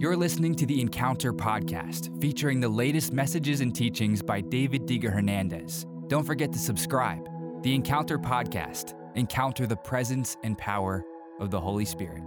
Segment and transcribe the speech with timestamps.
[0.00, 5.12] You're listening to the Encounter podcast, featuring the latest messages and teachings by David Diga
[5.12, 5.86] Hernandez.
[6.06, 7.28] Don't forget to subscribe.
[7.64, 8.94] The Encounter podcast.
[9.16, 11.04] Encounter the presence and power
[11.40, 12.22] of the Holy Spirit.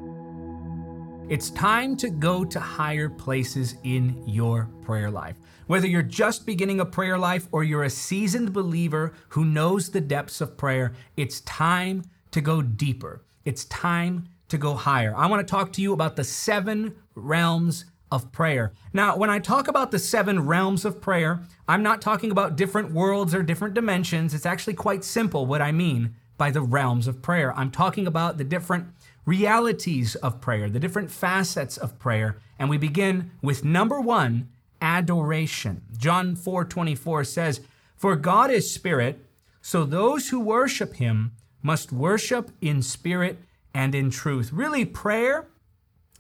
[1.30, 5.38] It's time to go to higher places in your prayer life.
[5.68, 10.02] Whether you're just beginning a prayer life or you're a seasoned believer who knows the
[10.02, 13.24] depths of prayer, it's time to go deeper.
[13.46, 15.16] It's time to go higher.
[15.16, 18.74] I want to talk to you about the seven realms of prayer.
[18.92, 22.92] Now, when I talk about the seven realms of prayer, I'm not talking about different
[22.92, 24.34] worlds or different dimensions.
[24.34, 27.58] It's actually quite simple what I mean by the realms of prayer.
[27.58, 28.88] I'm talking about the different
[29.26, 32.38] realities of prayer, the different facets of prayer.
[32.60, 34.50] And we begin with number one,
[34.82, 35.84] adoration.
[35.98, 37.62] John 4 24 says,
[37.96, 39.24] For God is spirit,
[39.62, 43.38] so those who worship him must worship in spirit
[43.74, 44.52] and in truth.
[44.52, 45.48] Really, prayer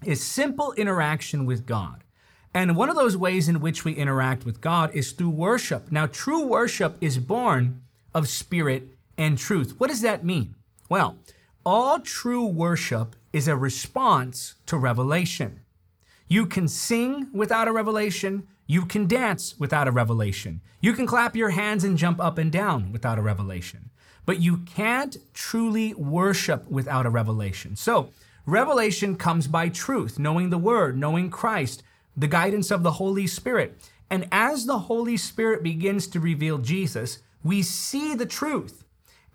[0.05, 2.03] is simple interaction with God.
[2.53, 5.91] And one of those ways in which we interact with God is through worship.
[5.91, 7.81] Now, true worship is born
[8.13, 9.75] of spirit and truth.
[9.77, 10.55] What does that mean?
[10.89, 11.17] Well,
[11.65, 15.61] all true worship is a response to revelation.
[16.27, 18.47] You can sing without a revelation.
[18.67, 20.61] You can dance without a revelation.
[20.81, 23.91] You can clap your hands and jump up and down without a revelation.
[24.25, 27.75] But you can't truly worship without a revelation.
[27.75, 28.11] So,
[28.45, 31.83] revelation comes by truth, knowing the Word, knowing Christ,
[32.15, 33.77] the guidance of the Holy Spirit.
[34.09, 38.83] And as the Holy Spirit begins to reveal Jesus, we see the truth.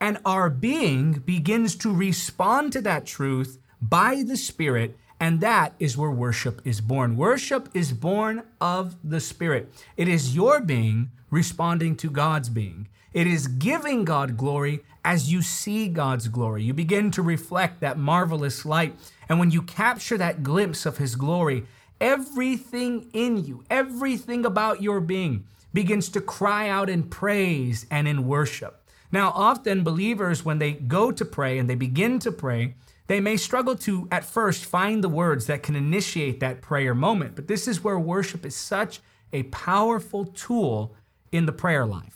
[0.00, 4.96] And our being begins to respond to that truth by the Spirit.
[5.18, 7.16] And that is where worship is born.
[7.16, 9.72] Worship is born of the Spirit.
[9.96, 12.88] It is your being responding to God's being.
[13.16, 16.62] It is giving God glory as you see God's glory.
[16.64, 18.94] You begin to reflect that marvelous light.
[19.26, 21.64] And when you capture that glimpse of His glory,
[21.98, 28.26] everything in you, everything about your being begins to cry out in praise and in
[28.26, 28.86] worship.
[29.10, 32.74] Now, often believers, when they go to pray and they begin to pray,
[33.06, 37.34] they may struggle to at first find the words that can initiate that prayer moment.
[37.34, 39.00] But this is where worship is such
[39.32, 40.94] a powerful tool
[41.32, 42.15] in the prayer life.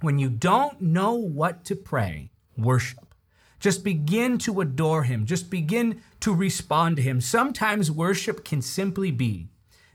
[0.00, 3.14] When you don't know what to pray, worship.
[3.58, 5.24] Just begin to adore Him.
[5.24, 7.20] Just begin to respond to Him.
[7.20, 9.48] Sometimes worship can simply be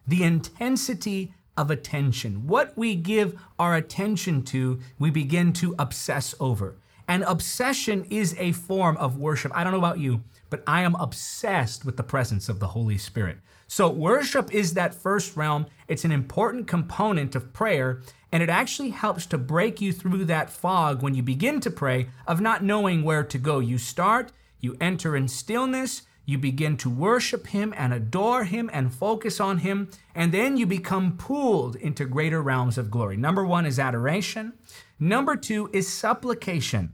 [0.08, 2.48] the intensity of attention.
[2.48, 6.78] What we give our attention to, we begin to obsess over.
[7.08, 9.52] And obsession is a form of worship.
[9.54, 12.98] I don't know about you, but I am obsessed with the presence of the Holy
[12.98, 13.38] Spirit.
[13.68, 15.66] So, worship is that first realm.
[15.88, 18.02] It's an important component of prayer,
[18.32, 22.08] and it actually helps to break you through that fog when you begin to pray
[22.26, 23.60] of not knowing where to go.
[23.60, 28.94] You start, you enter in stillness, you begin to worship Him and adore Him and
[28.94, 33.18] focus on Him, and then you become pulled into greater realms of glory.
[33.18, 34.54] Number one is adoration,
[35.00, 36.94] number two is supplication.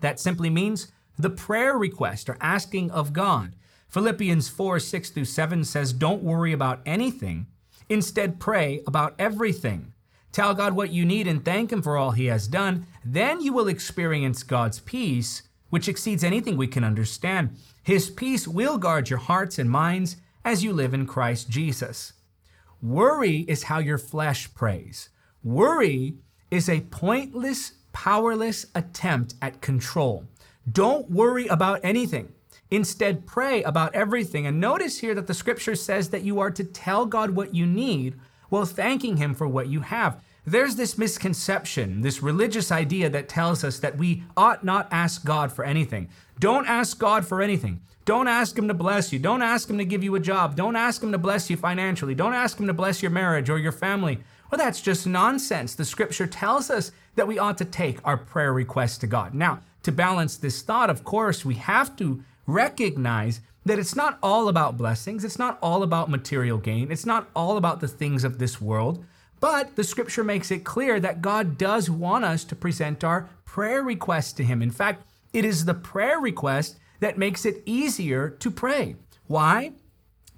[0.00, 3.54] That simply means the prayer request or asking of God.
[3.88, 7.46] Philippians 4 6 through 7 says, Don't worry about anything.
[7.88, 9.92] Instead, pray about everything.
[10.36, 12.86] Tell God what you need and thank Him for all He has done.
[13.02, 17.56] Then you will experience God's peace, which exceeds anything we can understand.
[17.82, 22.12] His peace will guard your hearts and minds as you live in Christ Jesus.
[22.82, 25.08] Worry is how your flesh prays.
[25.42, 26.16] Worry
[26.50, 30.26] is a pointless, powerless attempt at control.
[30.70, 32.30] Don't worry about anything.
[32.70, 34.46] Instead, pray about everything.
[34.46, 37.64] And notice here that the scripture says that you are to tell God what you
[37.64, 38.16] need
[38.50, 40.20] while thanking Him for what you have.
[40.48, 45.50] There's this misconception, this religious idea that tells us that we ought not ask God
[45.50, 46.08] for anything.
[46.38, 47.80] Don't ask God for anything.
[48.04, 49.18] Don't ask Him to bless you.
[49.18, 50.54] Don't ask Him to give you a job.
[50.54, 52.14] Don't ask Him to bless you financially.
[52.14, 54.20] Don't ask Him to bless your marriage or your family.
[54.48, 55.74] Well, that's just nonsense.
[55.74, 59.34] The scripture tells us that we ought to take our prayer requests to God.
[59.34, 64.48] Now, to balance this thought, of course, we have to recognize that it's not all
[64.48, 68.38] about blessings, it's not all about material gain, it's not all about the things of
[68.38, 69.04] this world.
[69.40, 73.82] But the scripture makes it clear that God does want us to present our prayer
[73.82, 74.62] requests to Him.
[74.62, 78.96] In fact, it is the prayer request that makes it easier to pray.
[79.26, 79.72] Why?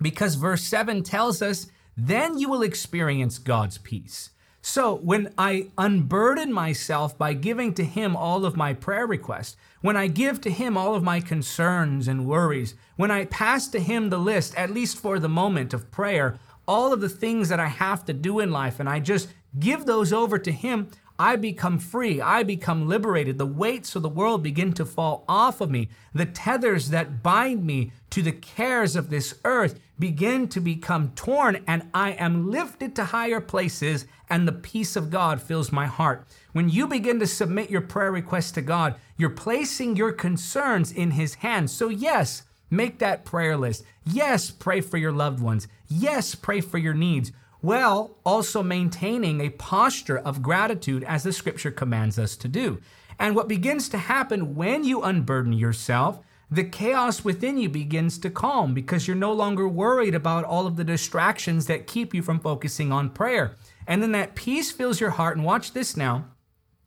[0.01, 4.31] Because verse 7 tells us, then you will experience God's peace.
[4.61, 9.97] So when I unburden myself by giving to Him all of my prayer requests, when
[9.97, 14.11] I give to Him all of my concerns and worries, when I pass to Him
[14.11, 17.67] the list, at least for the moment of prayer, all of the things that I
[17.67, 19.29] have to do in life, and I just
[19.59, 20.89] give those over to Him,
[21.21, 22.21] I become free.
[22.21, 23.39] I become liberated.
[23.39, 25.89] The weights of the world begin to fall off of me.
[26.15, 31.65] The tethers that bind me to the cares of this earth begin to become torn,
[31.67, 36.25] and I am lifted to higher places, and the peace of God fills my heart.
[36.53, 41.11] When you begin to submit your prayer requests to God, you're placing your concerns in
[41.11, 41.73] His hands.
[41.73, 43.85] So, yes, make that prayer list.
[44.05, 45.69] Yes, pray for your loved ones.
[45.89, 51.71] Yes, pray for your needs while also maintaining a posture of gratitude as the scripture
[51.71, 52.81] commands us to do.
[53.19, 56.21] And what begins to happen when you unburden yourself,
[56.51, 60.77] the chaos within you begins to calm because you're no longer worried about all of
[60.77, 63.57] the distractions that keep you from focusing on prayer.
[63.87, 65.37] And then that peace fills your heart.
[65.37, 66.27] And watch this now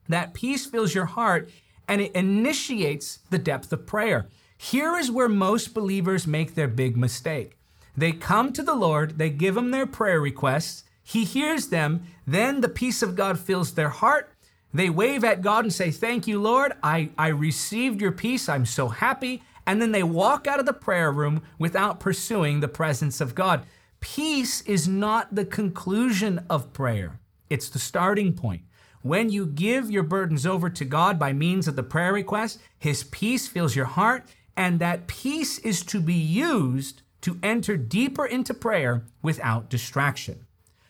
[0.07, 1.49] that peace fills your heart
[1.87, 4.29] and it initiates the depth of prayer.
[4.63, 7.57] Here is where most believers make their big mistake.
[7.97, 12.61] They come to the Lord, they give him their prayer requests, he hears them, then
[12.61, 14.31] the peace of God fills their heart.
[14.71, 16.73] They wave at God and say, Thank you, Lord.
[16.83, 18.47] I, I received your peace.
[18.47, 19.41] I'm so happy.
[19.65, 23.65] And then they walk out of the prayer room without pursuing the presence of God.
[23.99, 27.19] Peace is not the conclusion of prayer,
[27.49, 28.61] it's the starting point.
[29.01, 33.03] When you give your burdens over to God by means of the prayer request, His
[33.05, 34.25] peace fills your heart,
[34.61, 40.45] and that peace is to be used to enter deeper into prayer without distraction.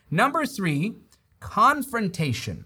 [0.09, 0.95] Number three,
[1.39, 2.65] confrontation.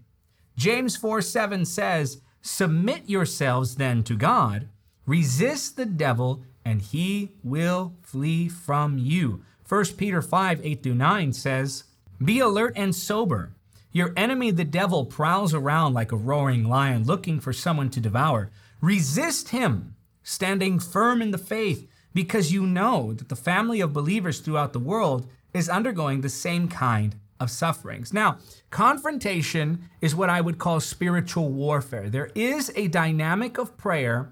[0.57, 4.68] James 4 7 says, Submit yourselves then to God,
[5.06, 9.44] resist the devil, and he will flee from you.
[9.69, 11.84] 1 Peter 5 8 through 9 says,
[12.24, 13.52] Be alert and sober.
[13.92, 18.50] Your enemy, the devil, prowls around like a roaring lion looking for someone to devour.
[18.81, 19.94] Resist him,
[20.25, 24.80] standing firm in the faith because you know that the family of believers throughout the
[24.80, 28.12] world is undergoing the same kind of sufferings.
[28.12, 28.39] Now,
[28.72, 32.10] confrontation is what I would call spiritual warfare.
[32.10, 34.31] There is a dynamic of prayer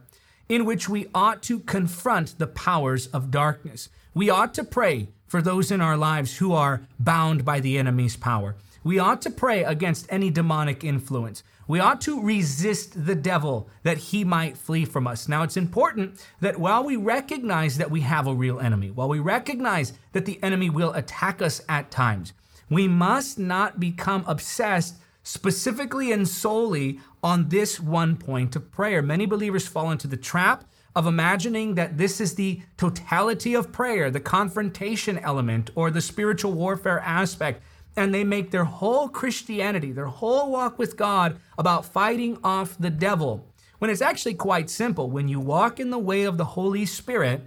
[0.49, 3.89] in which we ought to confront the powers of darkness.
[4.13, 8.15] We ought to pray for those in our lives who are bound by the enemy's
[8.15, 8.55] power.
[8.83, 11.43] We ought to pray against any demonic influence.
[11.67, 15.29] We ought to resist the devil that he might flee from us.
[15.29, 19.19] Now, it's important that while we recognize that we have a real enemy, while we
[19.19, 22.33] recognize that the enemy will attack us at times,
[22.69, 29.01] we must not become obsessed specifically and solely on this one point of prayer.
[29.01, 30.65] Many believers fall into the trap
[30.95, 36.51] of imagining that this is the totality of prayer, the confrontation element, or the spiritual
[36.51, 37.63] warfare aspect
[37.95, 42.89] and they make their whole Christianity, their whole walk with God about fighting off the
[42.89, 43.47] devil.
[43.79, 45.09] When it's actually quite simple.
[45.09, 47.41] When you walk in the way of the Holy Spirit,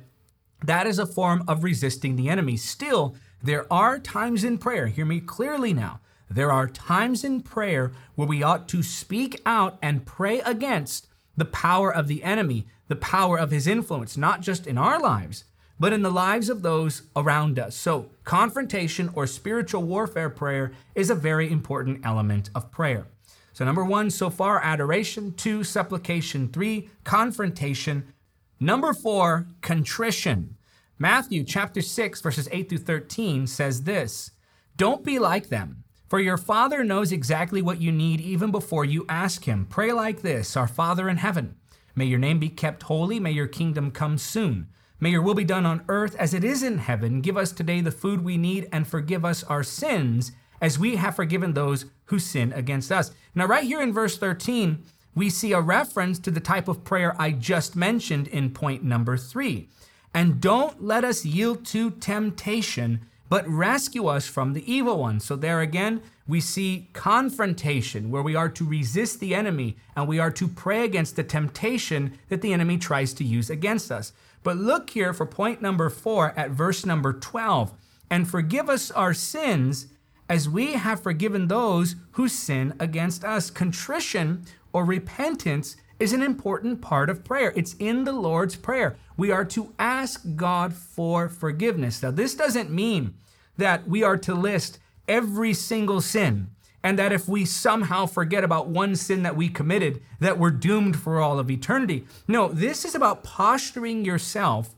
[0.64, 2.56] that is a form of resisting the enemy.
[2.56, 6.00] Still, there are times in prayer, hear me clearly now.
[6.28, 11.06] There are times in prayer where we ought to speak out and pray against
[11.36, 15.44] the power of the enemy, the power of his influence, not just in our lives,
[15.78, 17.76] but in the lives of those around us.
[17.76, 23.06] So, confrontation or spiritual warfare prayer is a very important element of prayer.
[23.52, 25.32] So, number one, so far, adoration.
[25.34, 26.48] Two, supplication.
[26.48, 28.12] Three, confrontation.
[28.58, 30.56] Number four, contrition.
[30.98, 34.30] Matthew chapter 6, verses 8 through 13 says this
[34.76, 39.04] Don't be like them, for your Father knows exactly what you need even before you
[39.08, 39.66] ask Him.
[39.68, 41.56] Pray like this Our Father in heaven,
[41.94, 44.68] may your name be kept holy, may your kingdom come soon.
[44.98, 47.20] May your will be done on earth as it is in heaven.
[47.20, 51.16] Give us today the food we need and forgive us our sins as we have
[51.16, 53.10] forgiven those who sin against us.
[53.34, 54.82] Now, right here in verse 13,
[55.14, 59.18] we see a reference to the type of prayer I just mentioned in point number
[59.18, 59.68] three.
[60.14, 65.20] And don't let us yield to temptation, but rescue us from the evil one.
[65.20, 70.18] So, there again, we see confrontation where we are to resist the enemy and we
[70.18, 74.12] are to pray against the temptation that the enemy tries to use against us.
[74.46, 77.72] But look here for point number four at verse number 12.
[78.08, 79.88] And forgive us our sins
[80.28, 83.50] as we have forgiven those who sin against us.
[83.50, 87.52] Contrition or repentance is an important part of prayer.
[87.56, 88.96] It's in the Lord's Prayer.
[89.16, 92.00] We are to ask God for forgiveness.
[92.00, 93.14] Now, this doesn't mean
[93.56, 96.52] that we are to list every single sin
[96.86, 100.96] and that if we somehow forget about one sin that we committed, that we're doomed
[100.96, 102.06] for all of eternity.
[102.28, 104.76] No, this is about posturing yourself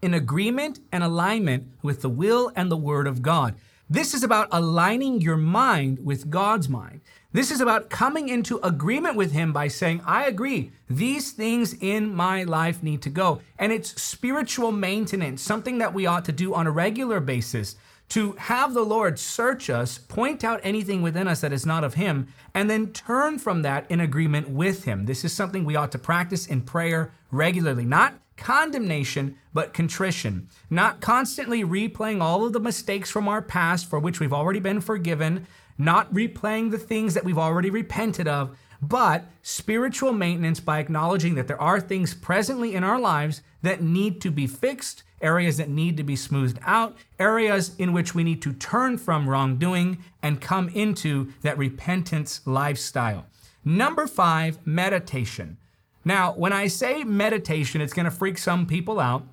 [0.00, 3.56] in agreement and alignment with the will and the word of God.
[3.90, 7.00] This is about aligning your mind with God's mind.
[7.32, 12.14] This is about coming into agreement with Him by saying, I agree, these things in
[12.14, 13.40] my life need to go.
[13.58, 17.74] And it's spiritual maintenance, something that we ought to do on a regular basis
[18.08, 21.94] to have the Lord search us, point out anything within us that is not of
[21.94, 25.06] Him, and then turn from that in agreement with Him.
[25.06, 31.00] This is something we ought to practice in prayer regularly, not condemnation, but contrition, not
[31.00, 35.46] constantly replaying all of the mistakes from our past for which we've already been forgiven,
[35.78, 41.48] not replaying the things that we've already repented of, but spiritual maintenance by acknowledging that
[41.48, 45.96] there are things presently in our lives that need to be fixed, areas that need
[45.96, 50.68] to be smoothed out, areas in which we need to turn from wrongdoing and come
[50.70, 53.26] into that repentance lifestyle.
[53.64, 55.56] Number five, meditation.
[56.04, 59.24] Now, when I say meditation, it's going to freak some people out.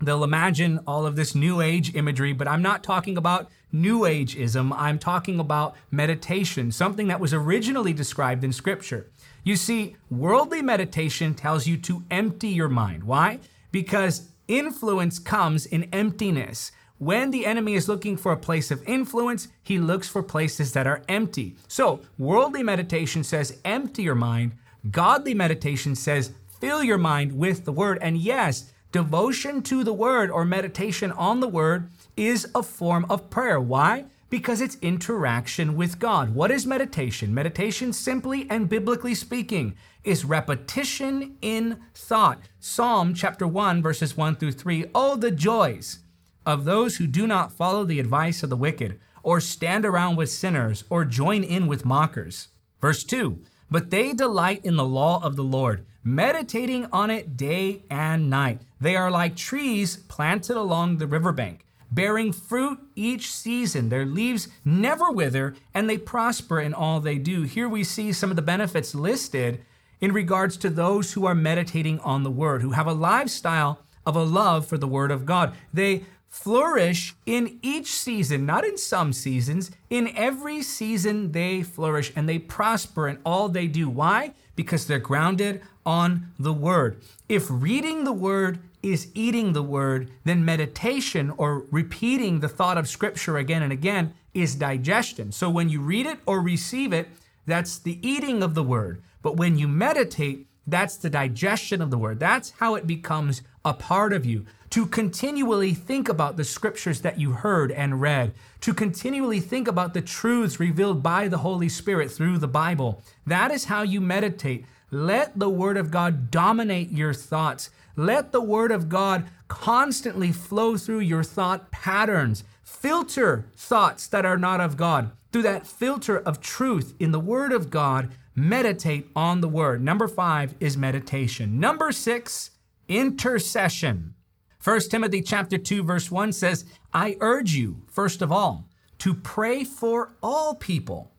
[0.00, 4.72] They'll imagine all of this new age imagery, but I'm not talking about new ageism.
[4.76, 9.10] I'm talking about meditation, something that was originally described in scripture.
[9.42, 13.04] You see, worldly meditation tells you to empty your mind.
[13.04, 13.40] Why?
[13.72, 16.72] Because influence comes in emptiness.
[16.98, 20.86] When the enemy is looking for a place of influence, he looks for places that
[20.86, 21.56] are empty.
[21.66, 24.52] So, worldly meditation says empty your mind.
[24.90, 27.98] Godly meditation says fill your mind with the word.
[28.00, 33.30] And yes, devotion to the word or meditation on the word is a form of
[33.30, 33.60] prayer.
[33.60, 34.06] Why?
[34.30, 36.34] Because it's interaction with God.
[36.34, 37.32] What is meditation?
[37.32, 42.40] Meditation, simply and biblically speaking, is repetition in thought.
[42.58, 44.86] Psalm chapter 1, verses 1 through 3.
[44.94, 46.00] Oh, the joys
[46.44, 50.30] of those who do not follow the advice of the wicked, or stand around with
[50.30, 52.48] sinners, or join in with mockers.
[52.80, 53.38] Verse 2
[53.70, 58.60] But they delight in the law of the Lord meditating on it day and night.
[58.80, 63.88] They are like trees planted along the riverbank, bearing fruit each season.
[63.88, 67.42] Their leaves never wither, and they prosper in all they do.
[67.42, 69.64] Here we see some of the benefits listed
[70.00, 74.16] in regards to those who are meditating on the word, who have a lifestyle of
[74.16, 75.54] a love for the word of God.
[75.72, 79.70] They flourish in each season, not in some seasons.
[79.88, 83.88] In every season, they flourish and they prosper in all they do.
[83.88, 84.34] Why?
[84.56, 87.00] Because they're grounded on the word.
[87.28, 92.88] If reading the word is eating the word, then meditation or repeating the thought of
[92.88, 95.32] scripture again and again is digestion.
[95.32, 97.08] So when you read it or receive it,
[97.46, 99.02] that's the eating of the word.
[99.22, 102.20] But when you meditate, that's the digestion of the word.
[102.20, 104.44] That's how it becomes a part of you.
[104.70, 109.94] To continually think about the scriptures that you heard and read, to continually think about
[109.94, 113.02] the truths revealed by the Holy Spirit through the Bible.
[113.26, 114.66] That is how you meditate.
[114.90, 117.70] Let the Word of God dominate your thoughts.
[117.96, 122.44] Let the Word of God constantly flow through your thought patterns.
[122.62, 125.12] Filter thoughts that are not of God.
[125.32, 129.82] Through that filter of truth in the Word of God, meditate on the Word.
[129.82, 131.60] Number five is meditation.
[131.60, 132.50] Number six,
[132.88, 134.14] intercession.
[134.62, 139.64] 1 Timothy chapter 2 verse 1 says, "I urge you first of all to pray
[139.64, 141.12] for all people.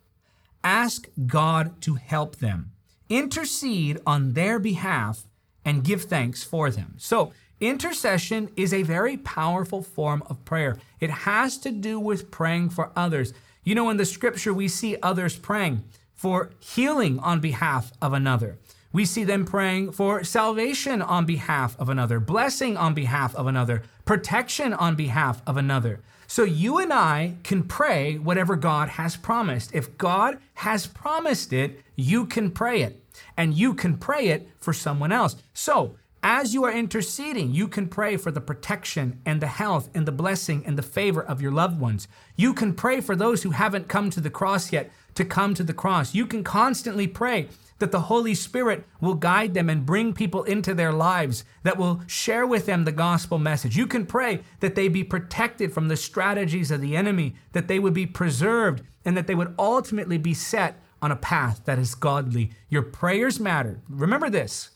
[0.64, 2.72] Ask God to help them
[3.08, 5.28] intercede on their behalf
[5.66, 6.94] and give thanks for them.
[6.98, 10.78] So, intercession is a very powerful form of prayer.
[11.00, 13.34] It has to do with praying for others.
[13.64, 18.58] You know, in the scripture, we see others praying for healing on behalf of another.
[18.94, 23.84] We see them praying for salvation on behalf of another, blessing on behalf of another,
[24.06, 26.00] protection on behalf of another.
[26.28, 29.74] So you and I can pray whatever God has promised.
[29.74, 33.04] If God has promised it, you can pray it.
[33.38, 35.36] And you can pray it for someone else.
[35.54, 40.08] So as you are interceding, you can pray for the protection and the health and
[40.08, 42.08] the blessing and the favor of your loved ones.
[42.36, 45.64] You can pray for those who haven't come to the cross yet to come to
[45.64, 46.16] the cross.
[46.16, 50.74] You can constantly pray that the Holy Spirit will guide them and bring people into
[50.74, 53.78] their lives that will share with them the gospel message.
[53.78, 57.78] You can pray that they be protected from the strategies of the enemy, that they
[57.78, 61.96] would be preserved, and that they would ultimately be set on a path that is
[61.96, 62.52] godly.
[62.70, 63.82] Your prayers matter.
[63.90, 64.72] Remember this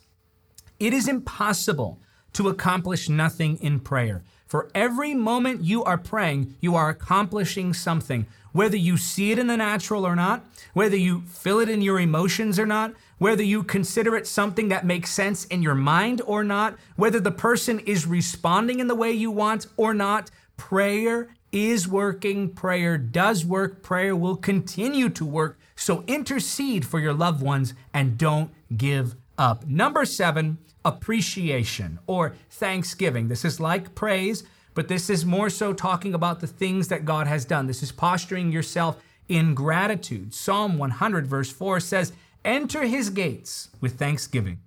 [0.79, 1.99] it is impossible
[2.33, 4.23] to accomplish nothing in prayer.
[4.47, 9.47] For every moment you are praying, you are accomplishing something whether you see it in
[9.47, 13.63] the natural or not, whether you feel it in your emotions or not, whether you
[13.63, 18.07] consider it something that makes sense in your mind or not, whether the person is
[18.07, 22.49] responding in the way you want or not, prayer is working.
[22.53, 23.83] Prayer does work.
[23.83, 25.59] Prayer will continue to work.
[25.79, 29.65] So intercede for your loved ones and don't give up.
[29.65, 33.27] Number seven, appreciation or thanksgiving.
[33.27, 34.43] This is like praise
[34.79, 37.67] but this is more so talking about the things that God has done.
[37.67, 40.33] This is posturing yourself in gratitude.
[40.33, 42.13] Psalm 100, verse 4 says,
[42.45, 44.59] Enter his gates with thanksgiving,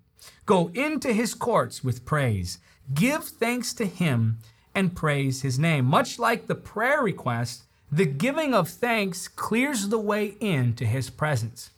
[0.44, 2.58] go into his courts with praise,
[2.92, 4.36] give thanks to him,
[4.74, 5.86] and praise his name.
[5.86, 11.70] Much like the prayer request, the giving of thanks clears the way into his presence.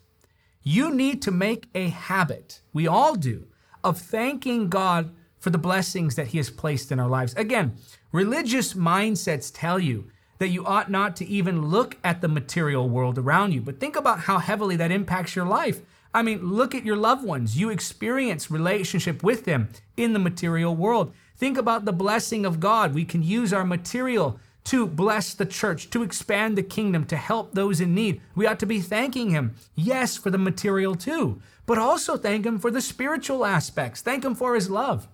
[0.63, 3.49] You need to make a habit, we all do,
[3.83, 7.35] of thanking God for the blessings that he has placed in our lives.
[7.35, 7.75] Again,
[8.13, 13.19] religious mindsets tell you that you ought not to even look at the material world
[13.19, 15.81] around you, but think about how heavily that impacts your life.
[16.15, 17.59] I mean, look at your loved ones.
[17.59, 21.13] You experience relationship with them in the material world.
[21.37, 22.95] Think about the blessing of God.
[22.95, 27.55] We can use our material to bless the church, to expand the kingdom, to help
[27.55, 28.21] those in need.
[28.35, 32.59] We ought to be thanking Him, yes, for the material too, but also thank Him
[32.59, 34.01] for the spiritual aspects.
[34.01, 35.09] Thank Him for His love.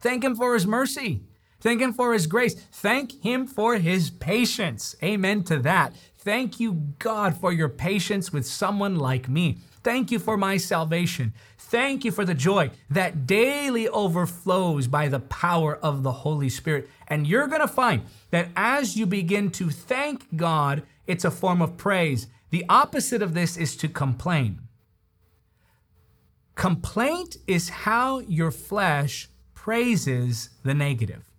[0.00, 1.24] Thank Him for His mercy.
[1.60, 2.54] Thank Him for His grace.
[2.54, 4.96] Thank Him for His patience.
[5.02, 5.94] Amen to that.
[6.18, 9.58] Thank you, God, for your patience with someone like me.
[9.86, 11.32] Thank you for my salvation.
[11.58, 16.90] Thank you for the joy that daily overflows by the power of the Holy Spirit.
[17.06, 18.02] And you're going to find
[18.32, 22.26] that as you begin to thank God, it's a form of praise.
[22.50, 24.58] The opposite of this is to complain.
[26.56, 31.30] Complaint is how your flesh praises the negative.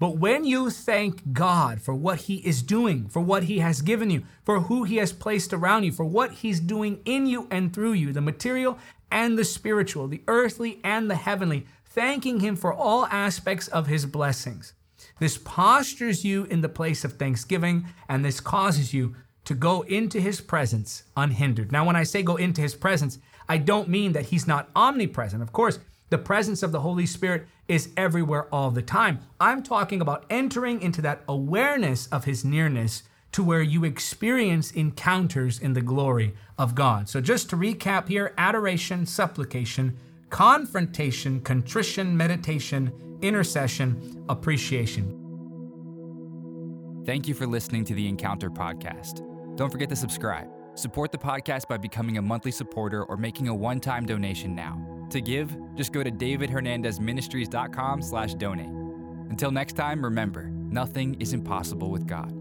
[0.00, 4.08] But when you thank God for what He is doing, for what He has given
[4.08, 7.72] you, for who He has placed around you, for what He's doing in you and
[7.72, 8.78] through you, the material
[9.12, 14.06] and the spiritual, the earthly and the heavenly, thanking Him for all aspects of His
[14.06, 14.72] blessings.
[15.18, 19.14] This postures you in the place of thanksgiving, and this causes you
[19.44, 21.72] to go into His presence unhindered.
[21.72, 23.18] Now, when I say go into His presence,
[23.50, 25.42] I don't mean that He's not omnipresent.
[25.42, 25.78] Of course,
[26.10, 29.20] the presence of the Holy Spirit is everywhere all the time.
[29.40, 35.60] I'm talking about entering into that awareness of His nearness to where you experience encounters
[35.60, 37.08] in the glory of God.
[37.08, 39.96] So, just to recap here adoration, supplication,
[40.30, 45.16] confrontation, contrition, meditation, intercession, appreciation.
[47.06, 49.26] Thank you for listening to the Encounter Podcast.
[49.56, 50.48] Don't forget to subscribe.
[50.74, 54.89] Support the podcast by becoming a monthly supporter or making a one-time donation now.
[55.10, 58.68] To give, just go to davidhernandezministries.com slash donate.
[59.30, 62.39] Until next time, remember, nothing is impossible with God.